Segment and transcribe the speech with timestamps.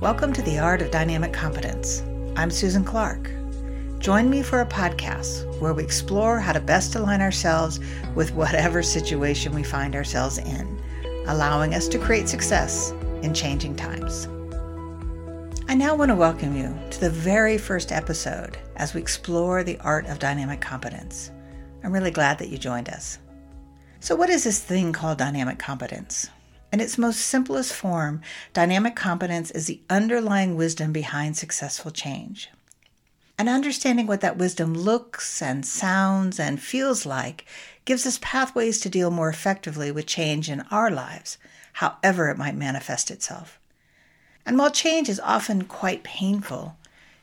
[0.00, 2.02] Welcome to the Art of Dynamic Competence.
[2.34, 3.30] I'm Susan Clark.
[3.98, 7.80] Join me for a podcast where we explore how to best align ourselves
[8.14, 10.82] with whatever situation we find ourselves in,
[11.26, 14.26] allowing us to create success in changing times.
[15.68, 19.78] I now want to welcome you to the very first episode as we explore the
[19.80, 21.30] art of dynamic competence.
[21.84, 23.18] I'm really glad that you joined us.
[24.00, 26.30] So, what is this thing called dynamic competence?
[26.72, 32.48] In its most simplest form, dynamic competence is the underlying wisdom behind successful change.
[33.36, 37.44] And understanding what that wisdom looks and sounds and feels like
[37.84, 41.38] gives us pathways to deal more effectively with change in our lives,
[41.74, 43.58] however it might manifest itself.
[44.46, 46.76] And while change is often quite painful,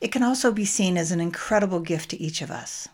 [0.00, 2.88] it can also be seen as an incredible gift to each of us.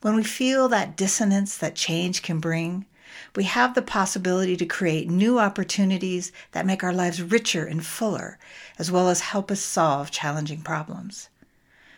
[0.00, 2.86] When we feel that dissonance that change can bring,
[3.36, 8.38] we have the possibility to create new opportunities that make our lives richer and fuller,
[8.78, 11.28] as well as help us solve challenging problems.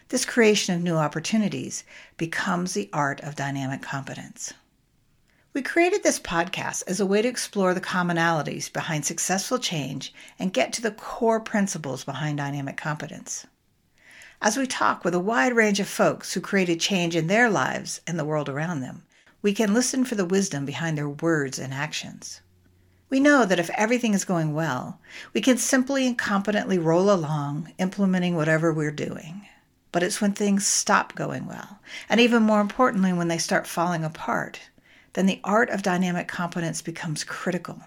[0.08, 1.82] This creation of new opportunities
[2.16, 4.52] becomes the art of dynamic competence.
[5.52, 10.52] We created this podcast as a way to explore the commonalities behind successful change and
[10.52, 13.46] get to the core principles behind dynamic competence.
[14.42, 18.02] As we talk with a wide range of folks who created change in their lives
[18.06, 19.04] and the world around them,
[19.42, 22.40] we can listen for the wisdom behind their words and actions.
[23.08, 25.00] We know that if everything is going well,
[25.32, 29.46] we can simply and competently roll along, implementing whatever we're doing.
[29.92, 34.04] But it's when things stop going well, and even more importantly, when they start falling
[34.04, 34.60] apart,
[35.12, 37.80] then the art of dynamic competence becomes critical.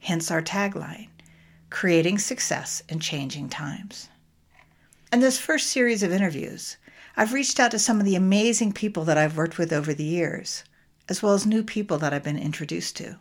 [0.00, 1.08] Hence our tagline
[1.72, 4.08] creating success in changing times.
[5.10, 6.76] In this first series of interviews,
[7.16, 10.04] I've reached out to some of the amazing people that I've worked with over the
[10.04, 10.64] years
[11.08, 13.16] as well as new people that I've been introduced to.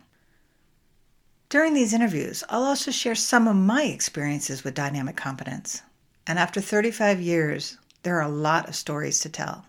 [1.49, 5.81] During these interviews, I'll also share some of my experiences with dynamic competence.
[6.25, 9.65] And after 35 years, there are a lot of stories to tell.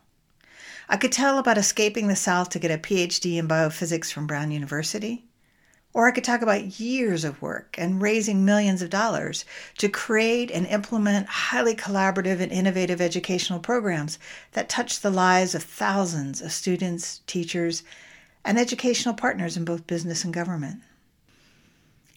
[0.89, 4.51] I could tell about escaping the South to get a PhD in biophysics from Brown
[4.51, 5.25] University,
[5.95, 9.45] or I could talk about years of work and raising millions of dollars
[9.79, 14.19] to create and implement highly collaborative and innovative educational programs
[14.53, 17.83] that touch the lives of thousands of students, teachers,
[18.45, 20.81] and educational partners in both business and government.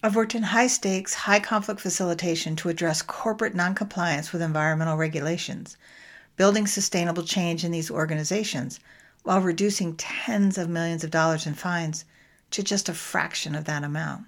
[0.02, 5.76] I've worked in high stakes, high conflict facilitation to address corporate noncompliance with environmental regulations,
[6.36, 8.80] building sustainable change in these organizations
[9.22, 12.04] while reducing tens of millions of dollars in fines
[12.50, 14.26] to just a fraction of that amount.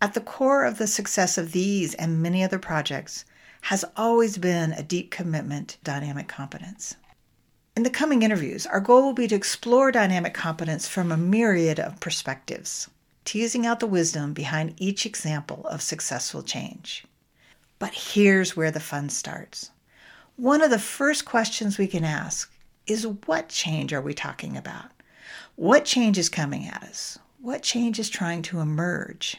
[0.00, 3.24] At the core of the success of these and many other projects
[3.62, 6.96] has always been a deep commitment to dynamic competence.
[7.76, 11.78] In the coming interviews, our goal will be to explore dynamic competence from a myriad
[11.78, 12.88] of perspectives,
[13.24, 17.04] teasing out the wisdom behind each example of successful change.
[17.78, 19.70] But here's where the fun starts.
[20.36, 22.52] One of the first questions we can ask
[22.86, 24.90] is what change are we talking about?
[25.56, 27.18] What change is coming at us?
[27.40, 29.36] What change is trying to emerge?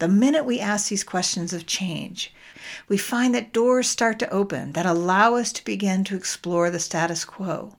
[0.00, 2.34] The minute we ask these questions of change,
[2.88, 6.80] we find that doors start to open that allow us to begin to explore the
[6.80, 7.76] status quo,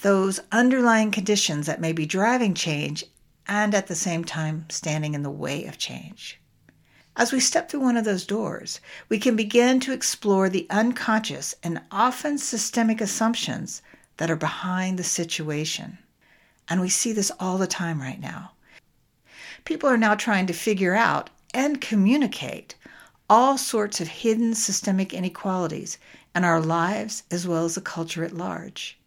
[0.00, 3.04] those underlying conditions that may be driving change
[3.46, 6.40] and at the same time standing in the way of change.
[7.16, 11.54] As we step through one of those doors, we can begin to explore the unconscious
[11.62, 13.82] and often systemic assumptions
[14.16, 15.98] that are behind the situation.
[16.68, 18.52] And we see this all the time right now.
[19.64, 22.74] People are now trying to figure out and communicate
[23.30, 25.98] all sorts of hidden systemic inequalities
[26.34, 28.98] in our lives as well as the culture at large.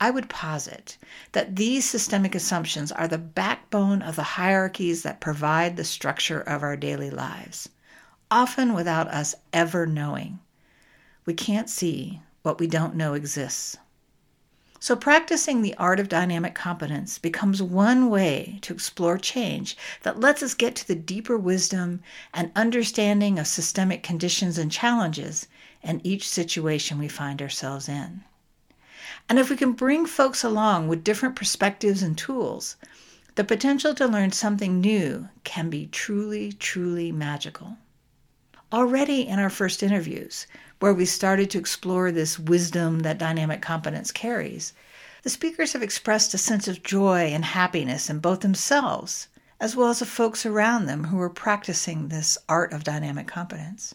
[0.00, 0.98] I would posit
[1.32, 6.62] that these systemic assumptions are the backbone of the hierarchies that provide the structure of
[6.62, 7.68] our daily lives,
[8.30, 10.40] often without us ever knowing.
[11.24, 13.76] We can't see what we don't know exists.
[14.84, 20.42] So, practicing the art of dynamic competence becomes one way to explore change that lets
[20.42, 22.02] us get to the deeper wisdom
[22.34, 25.48] and understanding of systemic conditions and challenges
[25.82, 28.24] in each situation we find ourselves in.
[29.26, 32.76] And if we can bring folks along with different perspectives and tools,
[33.36, 37.78] the potential to learn something new can be truly, truly magical.
[38.72, 40.46] Already in our first interviews,
[40.80, 44.72] where we started to explore this wisdom that dynamic competence carries,
[45.22, 49.28] the speakers have expressed a sense of joy and happiness in both themselves
[49.60, 53.94] as well as the folks around them who are practicing this art of dynamic competence.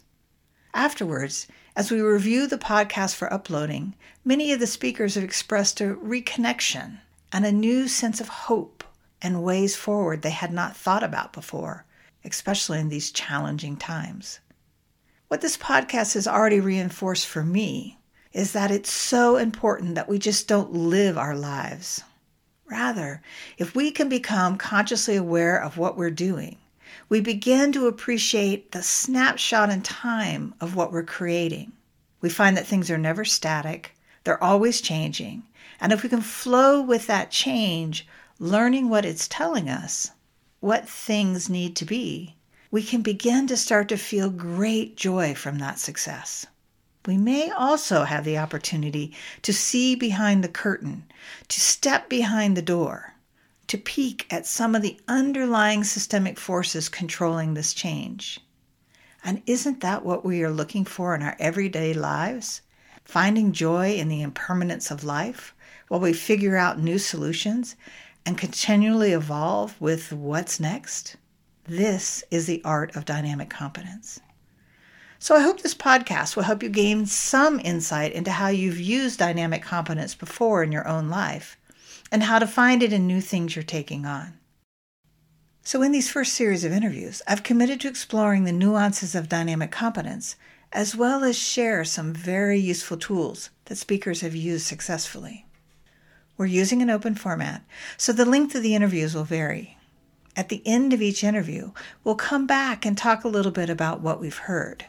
[0.74, 3.94] Afterwards, as we review the podcast for uploading,
[4.24, 7.00] many of the speakers have expressed a reconnection
[7.31, 8.83] and a new sense of hope
[9.21, 11.86] and ways forward they had not thought about before,
[12.24, 14.39] especially in these challenging times.
[15.30, 18.00] What this podcast has already reinforced for me
[18.34, 22.02] is that it's so important that we just don't live our lives.
[22.66, 23.22] Rather,
[23.60, 26.58] if we can become consciously aware of what we're doing,
[27.10, 31.74] we begin to appreciate the snapshot in time of what we're creating.
[32.22, 35.44] We find that things are never static, they're always changing.
[35.80, 38.08] And if we can flow with that change,
[38.40, 40.10] learning what it's telling us,
[40.60, 42.36] what things need to be,
[42.71, 46.45] we can begin to start to feel great joy from that success.
[47.06, 51.06] We may also have the opportunity to see behind the curtain,
[51.48, 53.16] to step behind the door,
[53.68, 58.39] to peek at some of the underlying systemic forces controlling this change.
[59.24, 62.62] And isn't that what we are looking for in our everyday lives?
[63.04, 65.56] Finding joy in the impermanence of life
[65.88, 67.75] while we figure out new solutions
[68.25, 71.16] and continually evolve with what's next?
[71.69, 74.19] This is the art of dynamic competence.
[75.19, 79.19] So I hope this podcast will help you gain some insight into how you've used
[79.19, 81.57] dynamic competence before in your own life
[82.12, 84.33] and how to find it in new things you're taking on.
[85.62, 89.69] So, in these first series of interviews, I've committed to exploring the nuances of dynamic
[89.69, 90.38] competence
[90.74, 95.45] as well as share some very useful tools that speakers have used successfully.
[96.36, 97.63] We're using an open format,
[97.95, 99.77] so the length of the interviews will vary.
[100.40, 101.72] At the end of each interview,
[102.06, 104.86] we'll come back and talk a little bit about what we've heard.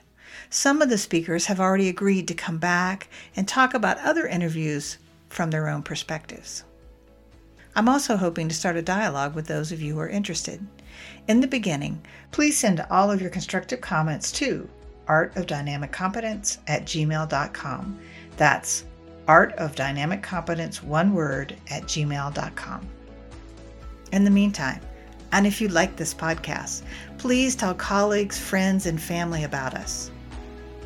[0.48, 4.98] Some of the speakers have already agreed to come back and talk about other interviews
[5.28, 6.62] from their own perspectives.
[7.74, 10.64] I'm also hoping to start a dialogue with those of you who are interested.
[11.26, 12.00] In the beginning,
[12.30, 14.68] please send all of your constructive comments to
[15.08, 17.98] artofdynamiccompetence at gmail.com.
[18.36, 18.84] That's
[19.26, 22.88] art of dynamic competence, one word, at gmail.com.
[24.12, 24.80] In the meantime,
[25.32, 26.82] and if you like this podcast,
[27.18, 30.10] please tell colleagues, friends, and family about us.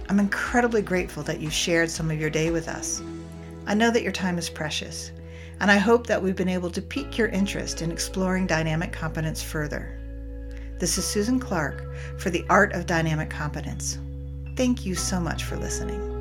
[0.08, 3.02] I'm incredibly grateful that you've shared some of your day with us.
[3.66, 5.12] I know that your time is precious,
[5.60, 9.42] and I hope that we've been able to pique your interest in exploring dynamic competence
[9.42, 9.98] further.
[10.78, 11.84] This is Susan Clark
[12.18, 13.98] for the Art of Dynamic Competence.
[14.56, 16.13] Thank you so much for listening.